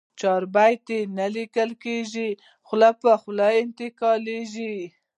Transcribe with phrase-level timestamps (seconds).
[0.19, 2.29] چاربیتې نه لیکل کېږي،
[2.67, 4.75] خوله په خوله انتقالېږي.